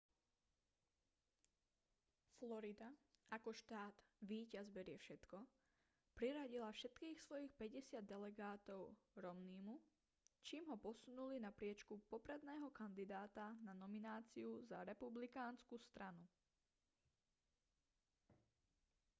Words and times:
florida 2.41 2.87
ako 3.37 3.49
štát 3.61 3.93
víťaz 4.31 4.65
berie 4.75 4.97
všetko 5.03 5.37
priradila 6.17 6.69
všetkých 6.77 7.17
svojich 7.25 7.53
päťdesiat 7.59 8.05
delegátov 8.13 8.81
romneymu 9.23 9.75
čím 10.47 10.63
ho 10.73 10.77
posunuli 10.85 11.37
na 11.45 11.51
priečku 11.59 11.93
popredného 12.11 12.69
kandidáta 12.79 13.45
na 13.65 13.73
nomináciu 13.81 14.51
za 14.69 14.79
republikánsku 14.91 15.75
stranu 15.87 16.25